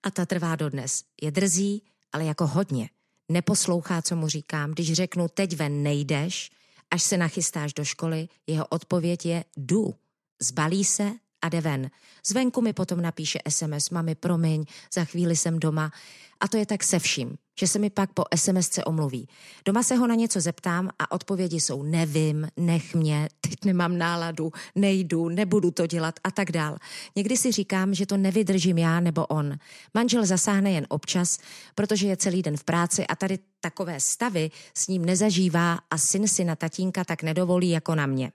a 0.04 0.12
ta 0.12 0.26
trvá 0.26 0.56
dodnes. 0.56 1.04
Je 1.22 1.32
drzí, 1.32 1.84
ale 2.12 2.26
jako 2.26 2.48
hodně. 2.48 2.90
Neposlouchá, 3.30 4.02
co 4.02 4.16
mu 4.16 4.28
říkám. 4.28 4.72
Když 4.72 4.94
řeknu, 4.94 5.28
teď 5.28 5.56
ven 5.56 5.84
nejdeš, 5.84 6.52
až 6.92 7.04
se 7.04 7.18
nachystáš 7.18 7.74
do 7.74 7.86
školy, 7.86 8.28
jeho 8.48 8.66
odpověď 8.66 9.26
je 9.26 9.46
jdu. 9.58 9.96
Zbalí 10.42 10.86
se 10.86 11.12
a 11.42 11.50
jde 11.50 11.62
ven. 11.62 11.92
Zvenku 12.26 12.62
mi 12.62 12.74
potom 12.74 13.02
napíše 13.02 13.40
SMS, 13.50 13.90
mami, 13.90 14.16
promiň, 14.16 14.66
za 14.94 15.06
chvíli 15.06 15.36
jsem 15.36 15.60
doma. 15.60 15.92
A 16.40 16.48
to 16.48 16.58
je 16.58 16.66
tak 16.66 16.84
se 16.84 17.00
vším, 17.00 17.38
že 17.62 17.68
se 17.68 17.80
mi 17.80 17.90
pak 17.90 18.14
po 18.14 18.24
SMSce 18.36 18.84
omluví. 18.84 19.28
Doma 19.66 19.84
se 19.84 19.96
ho 19.96 20.08
na 20.08 20.16
něco 20.16 20.42
zeptám 20.42 20.90
a 21.00 21.12
odpovědi 21.12 21.60
jsou 21.60 21.84
nevím, 21.84 22.48
nech 22.58 22.96
mě, 22.96 23.30
teď 23.42 23.66
nemám 23.66 23.98
náladu, 23.98 24.52
nejdu, 24.76 25.30
nebudu 25.30 25.72
to 25.72 25.88
dělat 25.88 26.20
a 26.24 26.32
tak 26.32 26.52
dál. 26.52 26.78
Někdy 27.16 27.38
si 27.38 27.52
říkám, 27.52 27.94
že 27.94 28.06
to 28.06 28.18
nevydržím 28.18 28.78
já 28.78 29.00
nebo 29.00 29.26
on. 29.26 29.58
Manžel 29.94 30.26
zasáhne 30.26 30.72
jen 30.72 30.86
občas, 30.90 31.38
protože 31.76 32.08
je 32.08 32.18
celý 32.18 32.42
den 32.42 32.58
v 32.58 32.64
práci 32.64 33.08
a 33.08 33.16
tady 33.16 33.40
takové 33.60 34.00
stavy 34.00 34.52
s 34.74 34.88
ním 34.88 35.06
nezažívá 35.06 35.80
a 35.90 35.98
syn 35.98 36.28
si 36.28 36.44
na 36.44 36.56
tatínka 36.56 37.04
tak 37.04 37.24
nedovolí 37.24 37.70
jako 37.70 37.96
na 37.96 38.06
mě. 38.06 38.32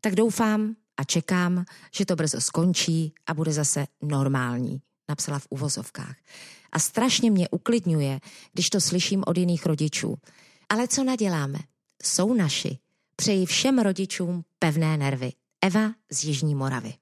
Tak 0.00 0.14
doufám, 0.14 0.76
a 0.96 1.04
čekám, 1.04 1.64
že 1.94 2.06
to 2.06 2.16
brzo 2.16 2.40
skončí 2.40 3.14
a 3.26 3.34
bude 3.34 3.52
zase 3.52 3.86
normální, 4.02 4.80
napsala 5.08 5.38
v 5.38 5.46
uvozovkách. 5.50 6.16
A 6.72 6.78
strašně 6.78 7.30
mě 7.30 7.48
uklidňuje, 7.48 8.20
když 8.52 8.70
to 8.70 8.80
slyším 8.80 9.24
od 9.26 9.38
jiných 9.38 9.66
rodičů. 9.66 10.16
Ale 10.68 10.88
co 10.88 11.04
naděláme? 11.04 11.58
Jsou 12.02 12.34
naši. 12.34 12.78
Přeji 13.16 13.46
všem 13.46 13.78
rodičům 13.78 14.44
pevné 14.58 14.96
nervy. 14.96 15.32
Eva 15.62 15.92
z 16.10 16.24
Jižní 16.24 16.54
Moravy. 16.54 16.94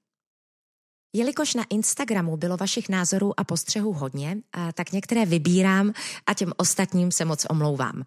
Jelikož 1.13 1.53
na 1.53 1.63
Instagramu 1.69 2.37
bylo 2.37 2.57
vašich 2.57 2.89
názorů 2.89 3.39
a 3.39 3.43
postřehů 3.43 3.93
hodně, 3.93 4.37
tak 4.73 4.91
některé 4.91 5.25
vybírám 5.25 5.93
a 6.25 6.33
těm 6.33 6.53
ostatním 6.57 7.11
se 7.11 7.25
moc 7.25 7.45
omlouvám. 7.49 8.03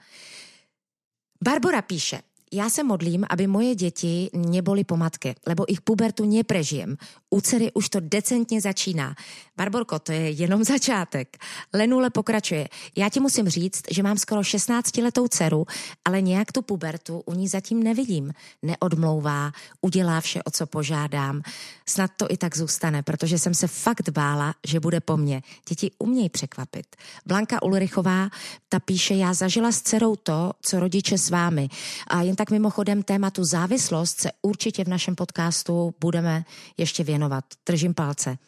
Barbara 1.45 1.83
píše, 1.83 2.23
já 2.53 2.71
se 2.71 2.85
modlím, 2.85 3.25
aby 3.31 3.47
moje 3.47 3.75
děti 3.75 4.31
neboli 4.35 4.85
pomatky, 4.85 5.35
lebo 5.47 5.73
ich 5.73 5.81
pubertu 5.81 6.25
neprežijem. 6.25 6.97
U 7.31 7.41
dcery 7.41 7.73
už 7.75 7.89
to 7.89 8.01
decentně 8.01 8.61
začíná. 8.61 9.15
Barborko, 9.57 9.99
to 9.99 10.13
je 10.13 10.31
jenom 10.31 10.65
začátek. 10.73 11.37
Lenule 11.73 12.11
pokračuje. 12.11 12.69
Já 12.97 13.09
ti 13.09 13.21
musím 13.21 13.49
říct, 13.49 13.83
že 13.91 14.03
mám 14.03 14.19
skoro 14.19 14.43
16 14.43 14.97
letou 14.97 15.29
dceru, 15.29 15.67
ale 16.05 16.23
nějak 16.23 16.53
tu 16.53 16.63
pubertu 16.63 17.23
u 17.27 17.35
ní 17.35 17.49
zatím 17.49 17.83
nevidím. 17.83 18.33
Neodmlouvá, 18.63 19.53
udělá 19.81 20.21
vše, 20.21 20.43
o 20.43 20.51
co 20.51 20.67
požádám. 20.67 21.43
Snad 21.89 22.11
to 22.17 22.27
i 22.31 22.37
tak 22.37 22.57
zůstane, 22.57 23.03
protože 23.03 23.39
jsem 23.39 23.55
se 23.55 23.67
fakt 23.67 24.09
bála, 24.09 24.55
že 24.67 24.81
bude 24.81 25.01
po 25.01 25.17
mně. 25.17 25.43
Děti 25.69 25.91
umějí 25.99 26.29
překvapit. 26.29 26.97
Blanka 27.27 27.63
Ulrichová, 27.63 28.29
ta 28.69 28.81
píše, 28.81 29.15
já 29.15 29.35
zažila 29.35 29.73
s 29.73 29.83
dcerou 29.83 30.17
to, 30.17 30.53
co 30.63 30.81
rodiče 30.81 31.19
s 31.19 31.31
vámi. 31.31 31.69
A 32.07 32.23
jen 32.23 32.37
tak 32.43 32.51
mimochodem 32.51 33.03
tématu 33.03 33.45
závislost 33.45 34.21
se 34.21 34.31
určitě 34.43 34.85
v 34.85 34.89
našem 34.89 35.15
podcastu 35.15 35.95
budeme 36.01 36.45
ještě 36.77 37.05
věnovat. 37.05 37.45
Držím 37.67 37.95
palce. 37.95 38.39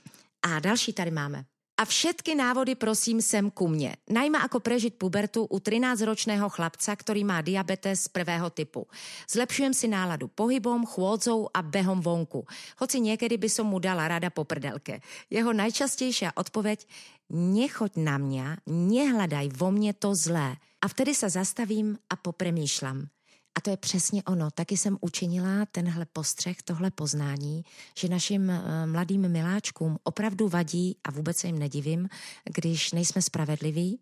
A 0.42 0.60
další 0.60 0.92
tady 0.92 1.10
máme. 1.10 1.44
A 1.78 1.84
všetky 1.84 2.34
návody 2.34 2.74
prosím 2.74 3.22
sem 3.22 3.50
ku 3.50 3.70
mne. 3.70 3.94
Najmä 4.10 4.42
ako 4.42 4.62
prežiť 4.62 4.98
pubertu 4.98 5.46
u 5.46 5.58
13-ročného 5.58 6.46
chlapca, 6.50 6.90
ktorý 6.94 7.22
má 7.26 7.42
diabetes 7.42 8.10
prvého 8.10 8.50
typu. 8.50 8.86
Zlepšujem 9.30 9.74
si 9.74 9.86
náladu 9.90 10.26
pohybom, 10.30 10.86
chôdzou 10.86 11.50
a 11.54 11.62
behom 11.62 12.02
vonku. 12.02 12.46
Hoci 12.78 12.98
niekedy 12.98 13.38
by 13.38 13.46
som 13.50 13.70
mu 13.70 13.78
dala 13.78 14.10
rada 14.10 14.30
po 14.30 14.42
prdelke. 14.42 15.02
Jeho 15.30 15.54
najčastejšia 15.54 16.34
odpoveď 16.34 16.82
nechoď 17.30 17.98
na 17.98 18.18
mňa, 18.18 18.46
nehľadaj 18.70 19.54
vo 19.54 19.70
mne 19.70 19.94
to 19.94 20.14
zlé. 20.18 20.58
A 20.82 20.86
vtedy 20.90 21.14
sa 21.14 21.30
zastavím 21.30 21.94
a 22.10 22.14
popremýšľam. 22.18 23.13
A 23.54 23.60
to 23.60 23.70
je 23.70 23.76
přesně 23.76 24.22
ono. 24.22 24.50
Taky 24.50 24.76
jsem 24.76 24.98
učinila 25.00 25.66
tenhle 25.66 26.06
postřeh, 26.06 26.62
tohle 26.62 26.90
poznání, 26.90 27.64
že 27.98 28.08
našim 28.08 28.50
eh, 28.50 28.86
mladým 28.86 29.28
miláčkům 29.28 29.98
opravdu 30.02 30.48
vadí 30.48 30.96
a 31.04 31.10
vůbec 31.10 31.36
se 31.36 31.46
jim 31.46 31.58
nedivím, 31.58 32.08
když 32.44 32.92
nejsme 32.92 33.22
spravedliví 33.22 34.00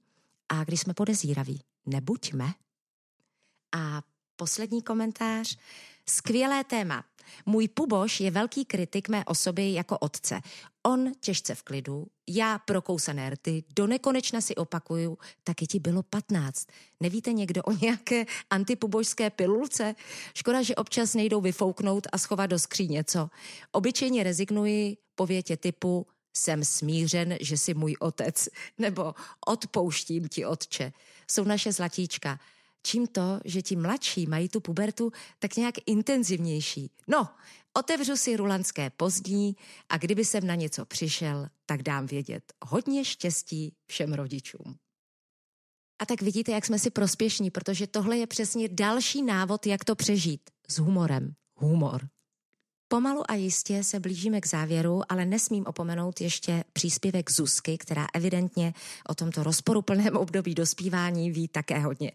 a 0.48 0.64
když 0.64 0.80
jsme 0.80 0.94
podezíraví. 0.94 1.60
Nebuďme. 1.86 2.54
A 3.72 4.02
poslední 4.36 4.82
komentář. 4.82 5.58
Skvělé 6.08 6.64
téma. 6.64 7.04
Můj 7.46 7.68
puboš 7.68 8.20
je 8.20 8.30
velký 8.30 8.64
kritik 8.64 9.08
mé 9.08 9.24
osoby 9.24 9.72
jako 9.72 9.98
otce. 9.98 10.40
On 10.82 11.12
těžce 11.20 11.54
v 11.54 11.62
klidu, 11.62 12.06
já 12.28 12.58
prokousané 12.58 13.30
rty, 13.30 13.64
do 13.76 13.86
nekonečna 13.86 14.40
si 14.40 14.54
opakuju, 14.54 15.18
taky 15.44 15.66
ti 15.66 15.78
bylo 15.78 16.02
15. 16.02 16.66
Nevíte 17.00 17.32
někdo 17.32 17.62
o 17.62 17.72
nějaké 17.72 18.24
antipubožské 18.50 19.30
pilulce? 19.30 19.94
Škoda, 20.34 20.62
že 20.62 20.74
občas 20.74 21.14
nejdou 21.14 21.40
vyfouknout 21.40 22.06
a 22.12 22.18
schovat 22.18 22.46
do 22.46 22.58
skříně, 22.58 23.04
co? 23.04 23.30
Obyčejně 23.72 24.22
rezignuji 24.22 24.96
po 25.14 25.26
větě 25.26 25.56
typu 25.56 26.06
jsem 26.36 26.64
smířen, 26.64 27.36
že 27.40 27.56
jsi 27.56 27.74
můj 27.74 27.96
otec, 28.00 28.48
nebo 28.78 29.14
odpouštím 29.46 30.28
ti, 30.28 30.46
otče. 30.46 30.92
Jsou 31.30 31.44
naše 31.44 31.72
zlatíčka 31.72 32.38
čím 32.82 33.06
to, 33.06 33.40
že 33.44 33.62
ti 33.62 33.76
mladší 33.76 34.26
mají 34.26 34.48
tu 34.48 34.60
pubertu 34.60 35.12
tak 35.38 35.56
nějak 35.56 35.74
intenzivnější. 35.86 36.90
No, 37.08 37.28
otevřu 37.74 38.16
si 38.16 38.36
rulandské 38.36 38.90
pozdní 38.90 39.56
a 39.88 39.98
kdyby 39.98 40.24
jsem 40.24 40.46
na 40.46 40.54
něco 40.54 40.84
přišel, 40.84 41.46
tak 41.66 41.82
dám 41.82 42.06
vědět. 42.06 42.52
Hodně 42.64 43.04
štěstí 43.04 43.74
všem 43.86 44.12
rodičům. 44.12 44.76
A 45.98 46.06
tak 46.06 46.22
vidíte, 46.22 46.52
jak 46.52 46.66
jsme 46.66 46.78
si 46.78 46.90
prospěšní, 46.90 47.50
protože 47.50 47.86
tohle 47.86 48.16
je 48.16 48.26
přesně 48.26 48.68
další 48.68 49.22
návod, 49.22 49.66
jak 49.66 49.84
to 49.84 49.96
přežít. 49.96 50.40
S 50.68 50.78
humorem. 50.78 51.34
Humor. 51.56 52.08
Pomalu 52.88 53.30
a 53.30 53.34
jistě 53.34 53.84
se 53.84 54.00
blížíme 54.00 54.40
k 54.40 54.46
závěru, 54.46 55.02
ale 55.08 55.24
nesmím 55.24 55.66
opomenout 55.66 56.20
ještě 56.20 56.64
příspěvek 56.72 57.30
Zuzky, 57.30 57.78
která 57.78 58.06
evidentně 58.14 58.74
o 59.08 59.14
tomto 59.14 59.42
rozporuplném 59.42 60.16
období 60.16 60.54
dospívání 60.54 61.30
ví 61.30 61.48
také 61.48 61.78
hodně. 61.78 62.12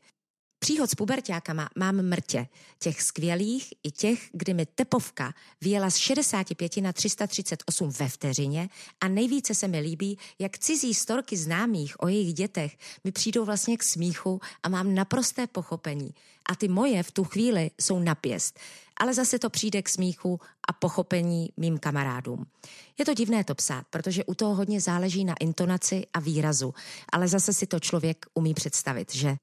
Příhod 0.60 0.90
s 0.90 0.96
pubertákama 0.96 1.70
mám 1.76 1.96
mrtě. 1.96 2.48
Těch 2.80 3.02
skvělých 3.02 3.74
i 3.84 3.92
těch, 3.92 4.30
kdy 4.34 4.54
mi 4.54 4.66
tepovka 4.66 5.34
vyjela 5.62 5.90
z 5.90 5.96
65 5.96 6.78
na 6.78 6.94
338 6.94 7.90
ve 7.90 8.10
vteřině 8.10 8.70
a 9.02 9.08
nejvíce 9.08 9.56
se 9.56 9.68
mi 9.68 9.80
líbí, 9.80 10.18
jak 10.40 10.58
cizí 10.58 10.94
storky 10.94 11.38
známých 11.38 12.04
o 12.04 12.08
jejich 12.08 12.34
dětech 12.34 12.78
mi 13.04 13.12
přijdou 13.12 13.46
vlastně 13.46 13.78
k 13.78 13.84
smíchu 13.84 14.40
a 14.64 14.70
mám 14.70 14.96
naprosté 14.96 15.48
pochopení. 15.48 16.14
A 16.50 16.56
ty 16.56 16.68
moje 16.68 17.04
v 17.04 17.12
tu 17.12 17.24
chvíli 17.24 17.72
jsou 17.82 18.00
napěst. 18.00 18.60
Ale 19.00 19.14
zase 19.14 19.40
to 19.40 19.50
přijde 19.50 19.82
k 19.82 19.90
smíchu 19.90 20.40
a 20.70 20.74
pochopení 20.74 21.50
mým 21.58 21.78
kamarádům. 21.78 22.46
Je 23.00 23.06
to 23.06 23.14
divné 23.14 23.44
to 23.44 23.56
psát, 23.56 23.86
protože 23.90 24.26
u 24.26 24.34
toho 24.34 24.56
hodně 24.56 24.82
záleží 24.82 25.26
na 25.26 25.36
intonaci 25.40 26.06
a 26.14 26.20
výrazu, 26.20 26.74
ale 27.12 27.28
zase 27.28 27.54
si 27.54 27.68
to 27.68 27.80
člověk 27.80 28.26
umí 28.34 28.54
představit, 28.54 29.16
že? 29.16 29.38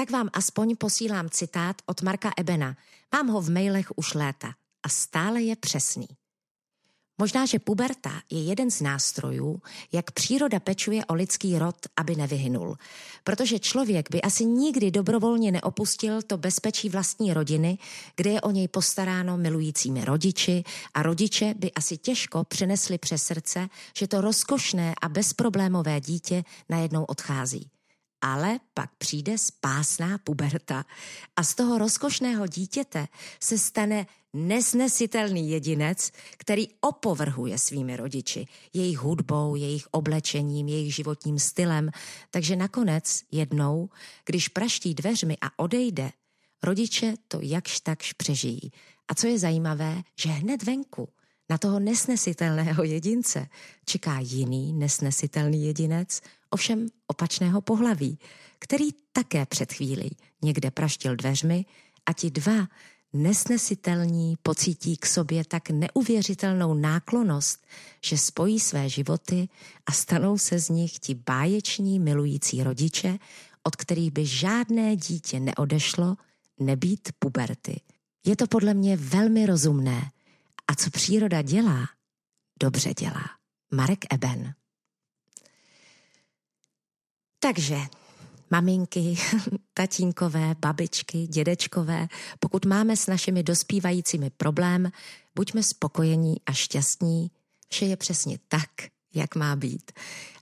Tak 0.00 0.10
vám 0.10 0.30
aspoň 0.32 0.76
posílám 0.76 1.30
citát 1.30 1.76
od 1.86 2.02
Marka 2.02 2.30
Ebena. 2.36 2.76
Mám 3.12 3.28
ho 3.28 3.40
v 3.40 3.50
mailech 3.50 3.92
už 3.96 4.14
léta 4.14 4.54
a 4.82 4.88
stále 4.88 5.42
je 5.42 5.56
přesný. 5.56 6.06
Možná, 7.18 7.46
že 7.46 7.58
puberta 7.58 8.10
je 8.30 8.44
jeden 8.44 8.70
z 8.70 8.80
nástrojů, 8.80 9.62
jak 9.92 10.10
příroda 10.10 10.60
pečuje 10.60 11.04
o 11.04 11.14
lidský 11.14 11.58
rod, 11.58 11.76
aby 11.96 12.16
nevyhynul. 12.16 12.76
Protože 13.24 13.58
člověk 13.58 14.10
by 14.10 14.22
asi 14.22 14.44
nikdy 14.44 14.90
dobrovolně 14.90 15.52
neopustil 15.52 16.22
to 16.22 16.36
bezpečí 16.36 16.88
vlastní 16.88 17.34
rodiny, 17.34 17.78
kde 18.16 18.30
je 18.30 18.40
o 18.40 18.50
něj 18.50 18.68
postaráno 18.68 19.36
milujícími 19.36 20.04
rodiči 20.04 20.64
a 20.94 21.02
rodiče 21.02 21.54
by 21.58 21.72
asi 21.72 21.96
těžko 21.96 22.44
přenesli 22.44 22.98
přes 22.98 23.22
srdce, 23.22 23.68
že 23.96 24.08
to 24.08 24.20
rozkošné 24.20 24.94
a 25.02 25.08
bezproblémové 25.08 26.00
dítě 26.00 26.44
najednou 26.68 27.04
odchází 27.04 27.70
ale 28.20 28.60
pak 28.74 28.90
přijde 28.98 29.38
spásná 29.38 30.18
puberta 30.18 30.84
a 31.36 31.42
z 31.42 31.54
toho 31.54 31.78
rozkošného 31.78 32.46
dítěte 32.46 33.06
se 33.40 33.58
stane 33.58 34.06
nesnesitelný 34.32 35.50
jedinec, 35.50 36.10
který 36.36 36.68
opovrhuje 36.80 37.58
svými 37.58 37.96
rodiči, 37.96 38.46
jejich 38.72 38.98
hudbou, 38.98 39.54
jejich 39.54 39.86
oblečením, 39.90 40.68
jejich 40.68 40.94
životním 40.94 41.38
stylem. 41.38 41.90
Takže 42.30 42.56
nakonec 42.56 43.22
jednou, 43.30 43.88
když 44.26 44.48
praští 44.48 44.94
dveřmi 44.94 45.36
a 45.40 45.58
odejde, 45.58 46.10
rodiče 46.62 47.14
to 47.28 47.38
jakž 47.42 47.80
takž 47.80 48.12
přežijí. 48.12 48.72
A 49.08 49.14
co 49.14 49.26
je 49.26 49.38
zajímavé, 49.38 50.02
že 50.16 50.28
hned 50.28 50.62
venku 50.62 51.08
na 51.50 51.58
toho 51.58 51.80
nesnesitelného 51.80 52.84
jedince 52.84 53.46
čeká 53.84 54.18
jiný 54.18 54.72
nesnesitelný 54.72 55.66
jedinec, 55.66 56.20
ovšem 56.50 56.86
opačného 57.06 57.60
pohlaví, 57.60 58.18
který 58.58 58.88
také 59.12 59.46
před 59.46 59.72
chvílí 59.72 60.16
někde 60.42 60.70
praštil 60.70 61.16
dveřmi 61.16 61.64
a 62.06 62.12
ti 62.12 62.30
dva 62.30 62.68
nesnesitelní 63.12 64.36
pocítí 64.42 64.96
k 64.96 65.06
sobě 65.06 65.44
tak 65.44 65.70
neuvěřitelnou 65.70 66.74
náklonost, 66.74 67.66
že 68.04 68.18
spojí 68.18 68.60
své 68.60 68.88
životy 68.88 69.48
a 69.86 69.92
stanou 69.92 70.38
se 70.38 70.58
z 70.58 70.68
nich 70.68 70.98
ti 70.98 71.14
báječní 71.14 71.98
milující 71.98 72.62
rodiče, 72.62 73.18
od 73.62 73.76
kterých 73.76 74.10
by 74.10 74.26
žádné 74.26 74.96
dítě 74.96 75.40
neodešlo 75.40 76.16
nebýt 76.60 77.08
puberty. 77.18 77.80
Je 78.26 78.36
to 78.36 78.46
podle 78.46 78.74
mě 78.74 78.96
velmi 78.96 79.46
rozumné 79.46 80.10
a 80.68 80.74
co 80.74 80.90
příroda 80.90 81.42
dělá, 81.42 81.88
dobře 82.62 82.94
dělá. 82.94 83.24
Marek 83.74 84.14
Eben 84.14 84.54
takže 87.40 87.78
maminky, 88.50 89.16
tatínkové, 89.74 90.54
babičky, 90.58 91.26
dědečkové, 91.26 92.08
pokud 92.40 92.64
máme 92.64 92.96
s 92.96 93.06
našimi 93.06 93.42
dospívajícími 93.42 94.30
problém, 94.30 94.92
buďme 95.34 95.62
spokojení 95.62 96.36
a 96.46 96.52
šťastní, 96.52 97.30
vše 97.68 97.86
je 97.86 97.96
přesně 97.96 98.38
tak, 98.48 98.70
jak 99.14 99.36
má 99.36 99.56
být. 99.56 99.92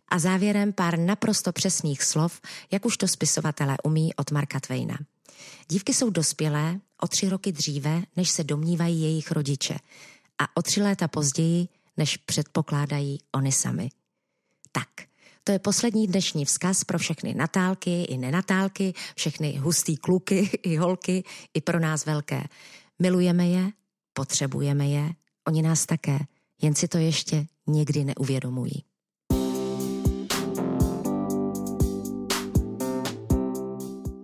A 0.09 0.19
závěrem 0.19 0.73
pár 0.73 0.99
naprosto 0.99 1.53
přesných 1.53 2.03
slov, 2.03 2.41
jak 2.71 2.87
už 2.87 2.97
to 2.97 3.09
spisovatelé 3.09 3.77
umí 3.85 4.15
od 4.15 4.31
Marka 4.31 4.61
Twaina. 4.61 4.99
Dívky 5.69 5.95
jsou 5.95 6.11
dospělé 6.11 6.81
o 7.01 7.09
tři 7.09 7.29
roky 7.29 7.53
dříve, 7.53 8.03
než 8.17 8.31
se 8.31 8.45
domnívají 8.45 9.03
jejich 9.03 9.31
rodiče 9.31 9.79
a 10.39 10.57
o 10.57 10.63
tři 10.63 10.83
léta 10.83 11.09
později, 11.09 11.69
než 11.97 12.17
předpokládají 12.17 13.19
oni 13.35 13.53
sami. 13.53 13.89
Tak, 14.73 15.08
to 15.49 15.53
je 15.53 15.59
poslední 15.59 16.07
dnešní 16.07 16.45
vzkaz 16.45 16.85
pro 16.85 16.99
všechny 16.99 17.35
natálky 17.35 18.03
i 18.03 18.19
nenatálky, 18.19 18.95
všechny 19.17 19.57
hustý 19.57 19.97
kluky 19.97 20.51
i 20.63 20.77
holky, 20.77 21.25
i 21.55 21.61
pro 21.61 21.81
nás 21.81 22.07
velké. 22.07 22.45
Milujeme 22.99 23.49
je, 23.49 23.71
potřebujeme 24.13 24.89
je, 24.89 25.11
oni 25.47 25.63
nás 25.63 25.87
také, 25.87 26.19
jen 26.63 26.75
si 26.75 26.89
to 26.89 26.99
ještě 26.99 27.47
někdy 27.67 28.05
neuvědomují. 28.05 28.85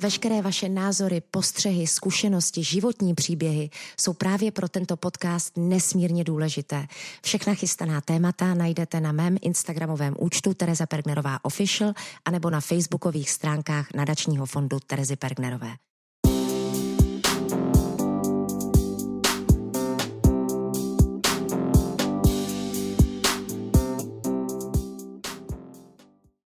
Veškeré 0.05 0.43
vaše 0.43 0.69
názory, 0.69 1.23
postřehy, 1.31 1.87
zkušenosti, 1.87 2.65
životní 2.65 3.15
příběhy 3.15 3.71
jsou 4.01 4.13
právě 4.13 4.51
pro 4.51 4.69
tento 4.69 4.97
podcast 4.97 5.57
nesmírně 5.57 6.25
důležité. 6.25 6.87
Všechna 7.23 7.55
chystaná 7.55 8.01
témata 8.01 8.55
najdete 8.55 9.01
na 9.01 9.13
mém 9.13 9.37
Instagramovém 9.43 10.15
účtu 10.19 10.55
Tereza 10.55 10.87
Pergnerová 10.87 11.45
Official 11.45 11.93
anebo 12.25 12.51
na 12.51 12.61
facebookových 12.61 13.31
stránkách 13.31 13.95
nadačního 13.95 14.47
fondu 14.47 14.81
Terezy 14.87 15.17
Pergnerové. 15.17 15.71